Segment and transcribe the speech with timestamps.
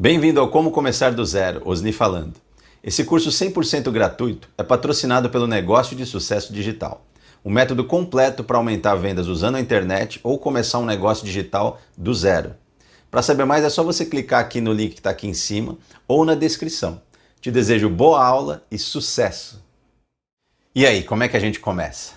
[0.00, 2.32] Bem-vindo ao Como Começar do Zero, Osni falando.
[2.82, 7.04] Esse curso 100% gratuito é patrocinado pelo Negócio de Sucesso Digital,
[7.44, 12.14] um método completo para aumentar vendas usando a internet ou começar um negócio digital do
[12.14, 12.54] zero.
[13.10, 15.76] Para saber mais é só você clicar aqui no link que está aqui em cima
[16.08, 17.02] ou na descrição.
[17.38, 19.62] Te desejo boa aula e sucesso!
[20.74, 22.14] E aí, como é que a gente começa?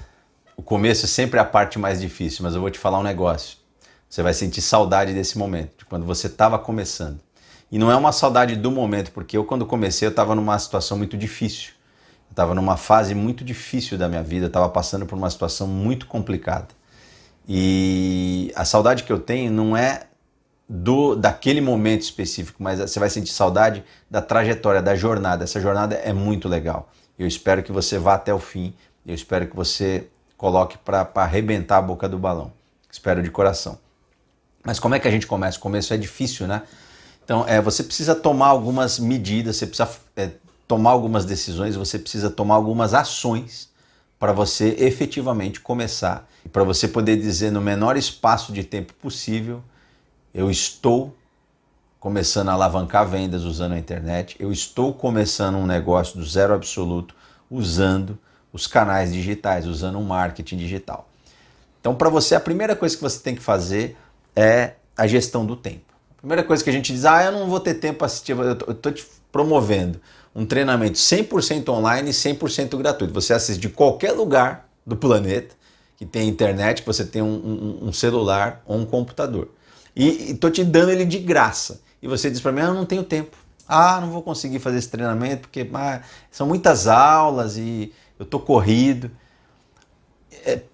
[0.55, 3.57] O começo sempre é a parte mais difícil, mas eu vou te falar um negócio.
[4.07, 7.19] Você vai sentir saudade desse momento, de quando você estava começando.
[7.73, 10.95] E não é uma saudade do momento, porque eu, quando comecei, eu estava numa situação
[10.95, 11.71] muito difícil.
[12.29, 16.05] Eu estava numa fase muito difícil da minha vida, estava passando por uma situação muito
[16.05, 16.67] complicada.
[17.49, 20.03] E a saudade que eu tenho não é
[20.69, 25.43] do daquele momento específico, mas você vai sentir saudade da trajetória, da jornada.
[25.43, 26.91] Essa jornada é muito legal.
[27.17, 28.71] Eu espero que você vá até o fim.
[29.03, 32.53] Eu espero que você coloque para arrebentar a boca do balão.
[32.91, 33.79] Espero de coração.
[34.63, 35.57] Mas como é que a gente começa?
[35.57, 36.61] O começo é difícil, né?
[37.23, 40.31] Então, é, você precisa tomar algumas medidas, você precisa é,
[40.67, 43.69] tomar algumas decisões, você precisa tomar algumas ações
[44.19, 46.27] para você efetivamente começar.
[46.45, 49.63] E para você poder dizer no menor espaço de tempo possível,
[50.33, 51.15] eu estou
[51.99, 57.15] começando a alavancar vendas usando a internet, eu estou começando um negócio do zero absoluto
[57.49, 58.19] usando
[58.51, 61.07] os canais digitais, usando o marketing digital.
[61.79, 63.97] Então, para você, a primeira coisa que você tem que fazer
[64.35, 65.92] é a gestão do tempo.
[66.23, 68.53] Primeira coisa que a gente diz, ah, eu não vou ter tempo para assistir, eu
[68.53, 69.99] estou te promovendo
[70.33, 73.13] um treinamento 100% online e 100% gratuito.
[73.13, 75.53] Você assiste de qualquer lugar do planeta
[75.97, 77.27] que tem internet, que você tem um,
[77.81, 79.49] um, um celular ou um computador.
[79.93, 81.81] E estou te dando ele de graça.
[82.01, 83.35] E você diz para mim, ah, eu não tenho tempo.
[83.67, 88.39] Ah, não vou conseguir fazer esse treinamento porque ah, são muitas aulas e eu estou
[88.39, 89.11] corrido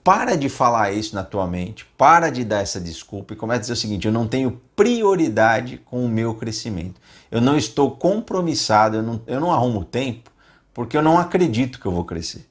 [0.03, 3.61] para de falar isso na tua mente, para de dar essa desculpa e começa a
[3.61, 6.99] dizer o seguinte: eu não tenho prioridade com o meu crescimento.
[7.29, 10.31] Eu não estou compromissado, eu não, eu não arrumo tempo
[10.73, 12.47] porque eu não acredito que eu vou crescer.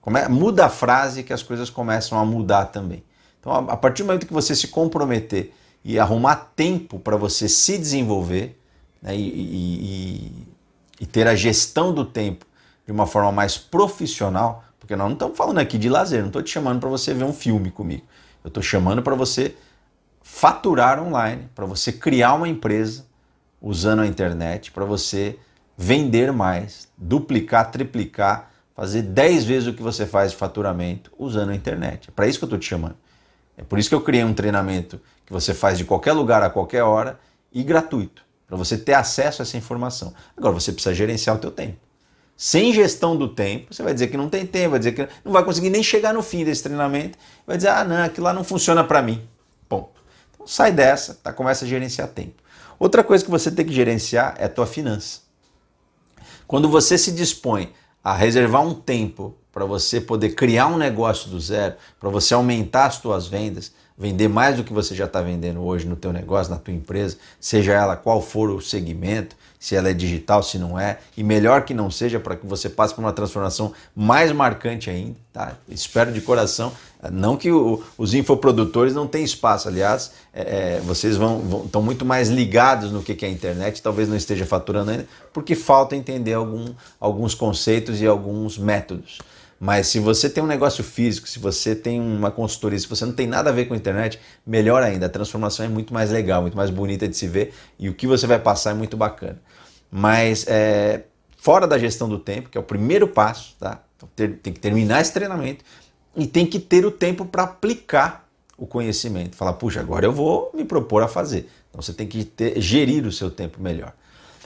[0.00, 3.02] Come, muda a frase que as coisas começam a mudar também.
[3.40, 5.52] Então, a, a partir do momento que você se comprometer
[5.82, 8.60] e arrumar tempo para você se desenvolver
[9.00, 10.46] né, e, e, e,
[11.00, 12.44] e ter a gestão do tempo
[12.86, 16.42] de uma forma mais profissional, porque nós não estamos falando aqui de lazer, não estou
[16.42, 18.04] te chamando para você ver um filme comigo.
[18.44, 19.56] Eu estou chamando para você
[20.22, 23.06] faturar online, para você criar uma empresa
[23.62, 25.38] usando a internet, para você
[25.74, 31.54] vender mais, duplicar, triplicar, fazer 10 vezes o que você faz de faturamento usando a
[31.54, 32.10] internet.
[32.10, 32.96] É para isso que eu estou te chamando.
[33.56, 36.50] É por isso que eu criei um treinamento que você faz de qualquer lugar, a
[36.50, 37.18] qualquer hora
[37.50, 40.12] e gratuito, para você ter acesso a essa informação.
[40.36, 41.78] Agora você precisa gerenciar o teu tempo
[42.36, 45.32] sem gestão do tempo, você vai dizer que não tem tempo, vai dizer que não
[45.32, 48.42] vai conseguir nem chegar no fim desse treinamento, vai dizer, ah, não, aquilo lá não
[48.42, 49.22] funciona para mim.
[49.68, 49.90] Ponto.
[50.34, 51.32] Então sai dessa, tá?
[51.32, 52.42] começa a gerenciar tempo.
[52.78, 55.20] Outra coisa que você tem que gerenciar é a tua finança.
[56.46, 57.72] Quando você se dispõe
[58.02, 62.86] a reservar um tempo para você poder criar um negócio do zero, para você aumentar
[62.86, 66.52] as suas vendas, vender mais do que você já está vendendo hoje no teu negócio,
[66.52, 70.78] na tua empresa, seja ela qual for o segmento, se ela é digital, se não
[70.78, 74.90] é, e melhor que não seja para que você passe por uma transformação mais marcante
[74.90, 75.56] ainda, tá?
[75.66, 76.70] Espero de coração,
[77.10, 82.04] não que o, os infoprodutores não tenham espaço, aliás, é, é vocês vão, estão muito
[82.04, 85.96] mais ligados no que, que é a internet, talvez não esteja faturando ainda, porque falta
[85.96, 86.66] entender algum,
[87.00, 89.18] alguns conceitos e alguns métodos.
[89.58, 93.12] Mas se você tem um negócio físico, se você tem uma consultoria, se você não
[93.12, 95.06] tem nada a ver com a internet, melhor ainda.
[95.06, 98.06] A transformação é muito mais legal, muito mais bonita de se ver e o que
[98.06, 99.40] você vai passar é muito bacana.
[99.90, 101.04] Mas é,
[101.36, 103.82] fora da gestão do tempo, que é o primeiro passo, tá?
[103.96, 105.64] Então, ter, tem que terminar esse treinamento
[106.16, 109.36] e tem que ter o tempo para aplicar o conhecimento.
[109.36, 111.48] Falar, puxa, agora eu vou me propor a fazer.
[111.68, 113.92] Então você tem que ter, gerir o seu tempo melhor.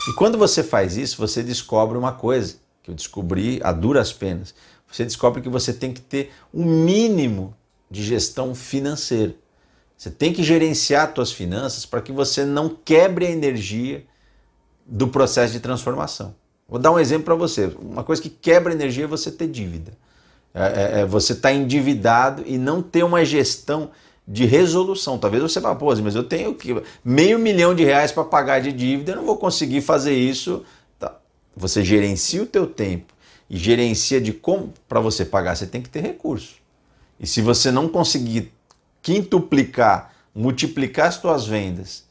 [0.08, 2.56] E quando você faz isso, você descobre uma coisa
[2.88, 4.54] que eu descobri a duras penas
[4.90, 7.54] você descobre que você tem que ter um mínimo
[7.90, 9.34] de gestão financeira.
[9.96, 14.04] Você tem que gerenciar suas finanças para que você não quebre a energia
[14.86, 16.34] do processo de transformação.
[16.68, 17.66] Vou dar um exemplo para você.
[17.80, 19.92] Uma coisa que quebra a energia é você ter dívida.
[20.54, 23.90] É, é, é você estar tá endividado e não ter uma gestão
[24.26, 25.18] de resolução.
[25.18, 26.56] Talvez você vá, pô, mas eu tenho
[27.04, 30.64] meio milhão de reais para pagar de dívida, eu não vou conseguir fazer isso.
[31.58, 31.62] Tá.
[31.62, 33.12] Você gerencia o teu tempo
[33.50, 36.56] e gerencia de como para você pagar, você tem que ter recurso.
[37.18, 38.52] E se você não conseguir
[39.02, 42.04] quintuplicar, multiplicar as suas vendas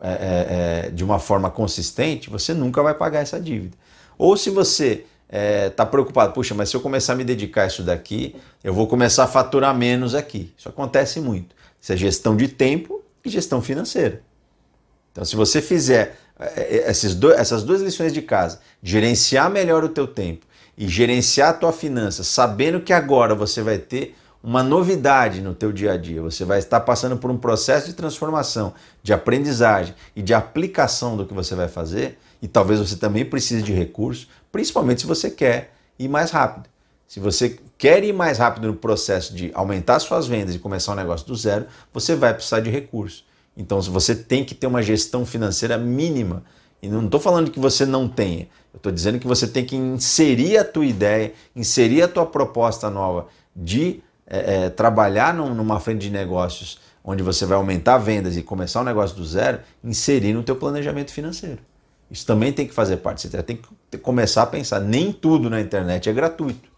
[0.00, 3.76] é, é, é, de uma forma consistente, você nunca vai pagar essa dívida.
[4.18, 5.06] Ou se você
[5.68, 8.72] está é, preocupado, puxa, mas se eu começar a me dedicar a isso daqui, eu
[8.72, 10.52] vou começar a faturar menos aqui.
[10.56, 11.56] Isso acontece muito.
[11.80, 14.22] Isso é gestão de tempo e gestão financeira.
[15.14, 19.88] Então, se você fizer é, é, dois, essas duas lições de casa, gerenciar melhor o
[19.88, 20.44] teu tempo
[20.76, 25.72] e gerenciar a tua finança, sabendo que agora você vai ter uma novidade no teu
[25.72, 28.74] dia a dia, você vai estar passando por um processo de transformação,
[29.04, 33.62] de aprendizagem e de aplicação do que você vai fazer, e talvez você também precise
[33.62, 36.68] de recursos, principalmente se você quer ir mais rápido.
[37.06, 40.96] Se você quer ir mais rápido no processo de aumentar suas vendas e começar um
[40.96, 43.24] negócio do zero, você vai precisar de recursos.
[43.56, 46.42] Então, você tem que ter uma gestão financeira mínima.
[46.82, 48.48] E não estou falando que você não tenha.
[48.72, 52.90] Eu estou dizendo que você tem que inserir a tua ideia, inserir a tua proposta
[52.90, 58.36] nova de é, é, trabalhar num, numa frente de negócios onde você vai aumentar vendas
[58.36, 61.58] e começar um negócio do zero, inserir no teu planejamento financeiro.
[62.10, 63.28] Isso também tem que fazer parte.
[63.28, 63.60] Você tem
[63.90, 64.80] que começar a pensar.
[64.80, 66.73] Nem tudo na internet é gratuito.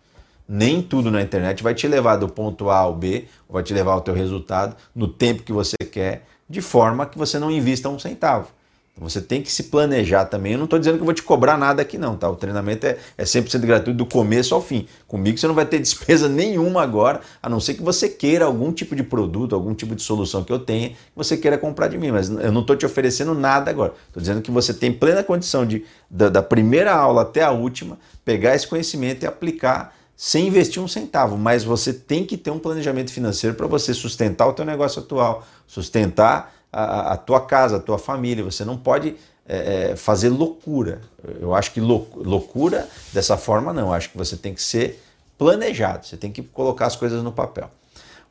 [0.49, 3.93] Nem tudo na internet vai te levar do ponto A ao B, vai te levar
[3.93, 7.99] ao teu resultado no tempo que você quer, de forma que você não invista um
[7.99, 8.49] centavo.
[8.97, 10.53] Então você tem que se planejar também.
[10.53, 12.31] Eu não estou dizendo que eu vou te cobrar nada aqui, não, tá?
[12.31, 14.89] O treinamento é, é 100% gratuito do começo ao fim.
[15.07, 18.73] Comigo você não vai ter despesa nenhuma agora, a não ser que você queira algum
[18.73, 21.99] tipo de produto, algum tipo de solução que eu tenha, que você queira comprar de
[21.99, 22.11] mim.
[22.11, 23.93] Mas eu não estou te oferecendo nada agora.
[24.09, 27.99] Estou dizendo que você tem plena condição de, da, da primeira aula até a última,
[28.25, 32.59] pegar esse conhecimento e aplicar sem investir um centavo, mas você tem que ter um
[32.59, 37.81] planejamento financeiro para você sustentar o teu negócio atual, sustentar a, a, tua casa, a
[37.81, 38.43] tua família.
[38.43, 39.15] Você não pode
[39.47, 41.03] é, fazer loucura.
[41.41, 43.89] Eu acho que loucura dessa forma não.
[43.89, 45.03] Eu acho que você tem que ser
[45.37, 46.07] planejado.
[46.07, 47.71] Você tem que colocar as coisas no papel.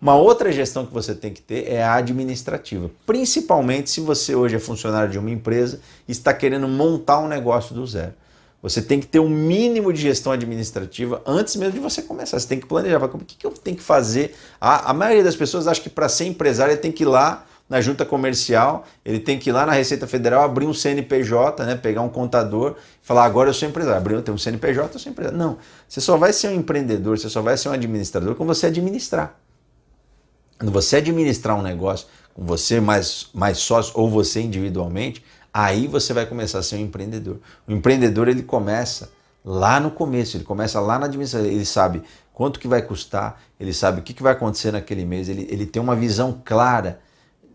[0.02, 4.56] Uma outra gestão que você tem que ter é a administrativa, principalmente se você hoje
[4.56, 8.14] é funcionário de uma empresa e está querendo montar um negócio do zero.
[8.66, 12.40] Você tem que ter um mínimo de gestão administrativa antes mesmo de você começar.
[12.40, 12.98] Você tem que planejar.
[13.04, 14.36] O que, que eu tenho que fazer?
[14.60, 17.46] A, a maioria das pessoas acha que para ser empresário ele tem que ir lá
[17.70, 21.76] na junta comercial, ele tem que ir lá na Receita Federal abrir um CNPJ, né,
[21.76, 23.98] pegar um contador e falar: agora eu sou empresário.
[23.98, 25.38] Abrir um CNPJ, eu sou empresário.
[25.38, 25.60] Não.
[25.88, 29.40] Você só vai ser um empreendedor, você só vai ser um administrador quando você administrar.
[30.58, 35.24] Quando você administrar um negócio com você mais, mais sócio ou você individualmente,
[35.56, 37.40] aí você vai começar a ser um empreendedor.
[37.66, 39.10] O empreendedor ele começa
[39.44, 42.04] lá no começo, ele começa lá na administração, ele sabe
[42.34, 45.66] quanto que vai custar, ele sabe o que, que vai acontecer naquele mês, ele, ele
[45.66, 47.00] tem uma visão clara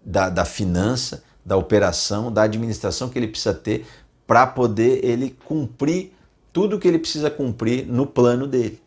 [0.03, 3.87] da, da finança, da operação, da administração que ele precisa ter
[4.27, 6.15] para poder ele cumprir
[6.55, 8.81] tudo que ele precisa cumprir no plano dele.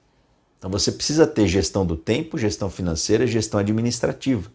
[0.58, 4.50] Então você precisa ter gestão do tempo, gestão financeira, gestão administrativa.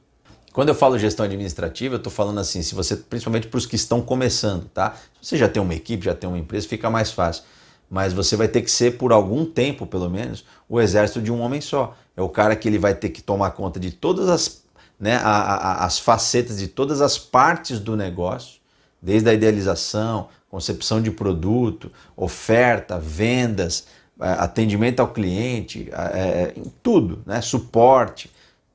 [0.59, 3.77] Quando eu falo gestão administrativa, eu estou falando assim, se você, principalmente para os que
[3.77, 4.97] estão começando, tá?
[5.23, 7.45] Se você já tem uma equipe, já tem uma empresa, fica mais fácil.
[7.89, 11.41] Mas você vai ter que ser, por algum tempo, pelo menos, o exército de um
[11.43, 11.97] homem só.
[12.17, 14.65] É o cara que ele vai ter que tomar conta de todas as,
[14.99, 18.59] né, a, a, as facetas, de todas as partes do negócio,
[19.01, 23.87] desde a idealização, concepção de produto, oferta, vendas,
[24.21, 26.53] eh, atendimento ao cliente, é,
[26.83, 27.41] tudo, né?
[27.41, 28.29] suporte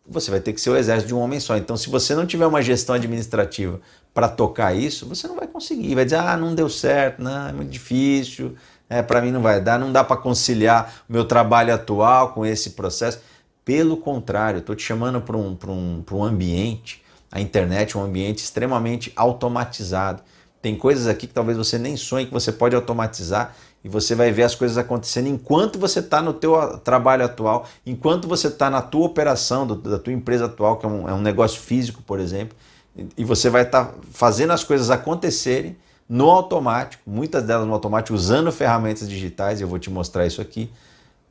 [0.06, 1.56] você vai ter que ser o exército de um homem só.
[1.56, 3.80] Então, se você não tiver uma gestão administrativa
[4.14, 5.96] para tocar isso, você não vai conseguir.
[5.96, 8.56] Vai dizer, ah, não deu certo, não, é muito difícil,
[8.90, 12.46] é, para mim não vai dar, não dá para conciliar o meu trabalho atual com
[12.46, 13.20] esse processo.
[13.64, 17.02] Pelo contrário, estou te chamando para um, um, um ambiente,
[17.32, 20.22] a internet, um ambiente extremamente automatizado.
[20.62, 24.32] Tem coisas aqui que talvez você nem sonhe que você pode automatizar e você vai
[24.32, 28.82] ver as coisas acontecendo enquanto você está no teu trabalho atual, enquanto você está na
[28.82, 32.20] tua operação do, da tua empresa atual, que é um, é um negócio físico, por
[32.20, 32.56] exemplo,
[33.18, 35.75] e você vai estar tá fazendo as coisas acontecerem
[36.08, 40.70] no automático, muitas delas no automático, usando ferramentas digitais, eu vou te mostrar isso aqui,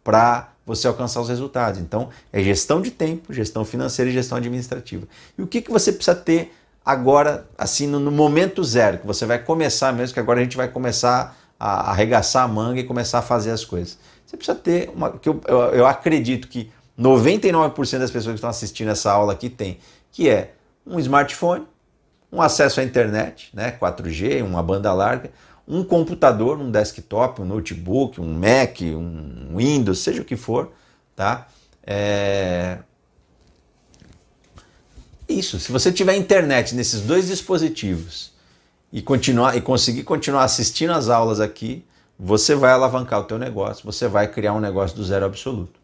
[0.03, 1.81] para você alcançar os resultados.
[1.81, 5.07] Então, é gestão de tempo, gestão financeira e gestão administrativa.
[5.39, 6.53] E o que, que você precisa ter
[6.85, 10.57] agora, assim, no, no momento zero, que você vai começar mesmo, que agora a gente
[10.57, 13.97] vai começar a arregaçar a manga e começar a fazer as coisas.
[14.27, 15.13] Você precisa ter uma.
[15.13, 19.49] Que eu, eu, eu acredito que 99% das pessoas que estão assistindo essa aula aqui
[19.49, 19.79] tem,
[20.11, 20.55] que é
[20.85, 21.65] um smartphone,
[22.33, 25.31] um acesso à internet, né, 4G, uma banda larga,
[25.69, 30.73] um computador, um desktop, um notebook, um Mac, um Windows, seja o que for,
[31.15, 31.47] tá?
[31.87, 32.79] É...
[35.29, 38.32] Isso, se você tiver internet nesses dois dispositivos
[38.93, 41.85] e continuar e conseguir continuar assistindo as aulas aqui,
[42.19, 45.81] você vai alavancar o teu negócio, você vai criar um negócio do zero absoluto.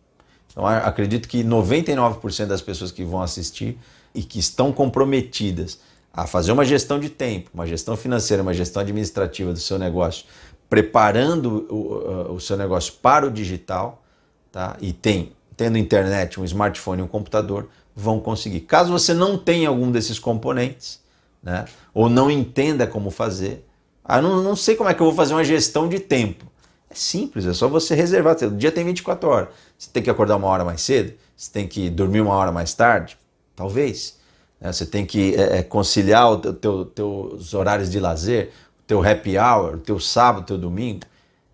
[0.51, 3.79] Então acredito que 99% das pessoas que vão assistir
[4.15, 5.79] e que estão comprometidas
[6.13, 10.27] a fazer uma gestão de tempo, uma gestão financeira, uma gestão administrativa do seu negócio,
[10.69, 14.03] preparando o, o seu negócio para o digital,
[14.51, 14.77] tá?
[14.81, 18.61] E tem tendo internet, um smartphone, um computador, vão conseguir.
[18.61, 21.01] Caso você não tenha algum desses componentes,
[21.43, 21.65] né?
[21.95, 23.65] ou não entenda como fazer.
[24.05, 26.47] Ah, não, não sei como é que eu vou fazer uma gestão de tempo.
[26.91, 28.37] É simples, é só você reservar.
[28.43, 29.49] O dia tem 24 horas.
[29.77, 31.13] Você tem que acordar uma hora mais cedo?
[31.37, 33.19] Você tem que dormir uma hora mais tarde?
[33.55, 34.17] Talvez.
[34.61, 34.73] Né?
[34.73, 39.37] Você tem que é, é conciliar os teu, teus horários de lazer, o teu happy
[39.37, 41.01] hour, o teu sábado, o teu domingo.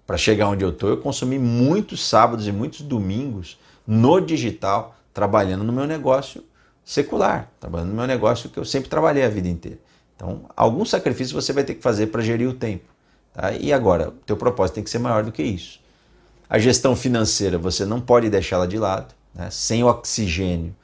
[0.06, 5.64] Para chegar onde eu estou, eu consumi muitos sábados e muitos domingos no digital, trabalhando
[5.64, 6.44] no meu negócio
[6.84, 9.78] secular, trabalhando no meu negócio que eu sempre trabalhei a vida inteira.
[10.14, 12.84] Então, algum sacrifício você vai ter que fazer para gerir o tempo.
[13.32, 13.52] Tá?
[13.52, 15.80] E agora, o teu propósito tem que ser maior do que isso.
[16.48, 19.14] A gestão financeira, você não pode deixá-la de lado.
[19.34, 19.48] Né?
[19.50, 20.74] Sem oxigênio,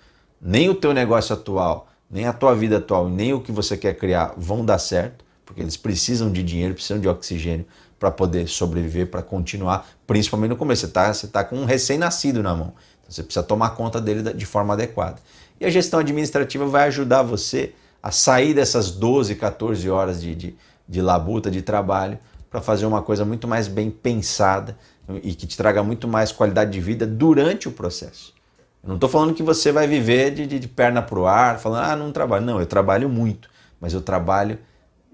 [0.41, 3.95] nem o teu negócio atual, nem a tua vida atual, nem o que você quer
[3.95, 7.67] criar vão dar certo, porque eles precisam de dinheiro, precisam de oxigênio
[7.99, 10.81] para poder sobreviver, para continuar, principalmente no começo.
[10.81, 12.73] Você está você tá com um recém-nascido na mão.
[13.01, 15.21] Então você precisa tomar conta dele de forma adequada.
[15.61, 20.57] E a gestão administrativa vai ajudar você a sair dessas 12, 14 horas de, de,
[20.89, 22.19] de labuta, de trabalho,
[22.51, 24.77] para fazer uma coisa muito mais bem pensada
[25.23, 28.33] e que te traga muito mais qualidade de vida durante o processo.
[28.83, 31.59] Eu não estou falando que você vai viver de, de, de perna para o ar,
[31.59, 32.45] falando, ah, não trabalho.
[32.47, 34.59] Não, eu trabalho muito, mas eu trabalho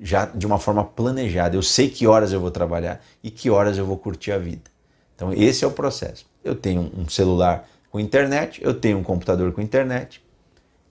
[0.00, 1.56] já de uma forma planejada.
[1.56, 4.70] Eu sei que horas eu vou trabalhar e que horas eu vou curtir a vida.
[5.16, 6.24] Então, esse é o processo.
[6.44, 10.22] Eu tenho um celular com internet, eu tenho um computador com internet,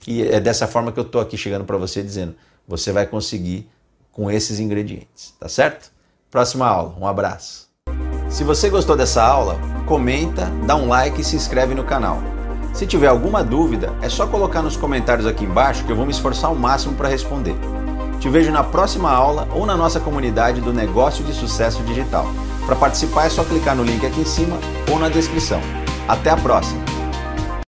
[0.07, 2.35] e é dessa forma que eu estou aqui chegando para você dizendo:
[2.67, 3.69] você vai conseguir
[4.11, 5.91] com esses ingredientes, tá certo?
[6.29, 7.67] Próxima aula, um abraço.
[8.29, 12.21] Se você gostou dessa aula, comenta, dá um like e se inscreve no canal.
[12.73, 16.11] Se tiver alguma dúvida, é só colocar nos comentários aqui embaixo que eu vou me
[16.11, 17.55] esforçar ao máximo para responder.
[18.19, 22.25] Te vejo na próxima aula ou na nossa comunidade do Negócio de Sucesso Digital.
[22.65, 24.57] Para participar é só clicar no link aqui em cima
[24.91, 25.61] ou na descrição.
[26.07, 26.94] Até a próxima!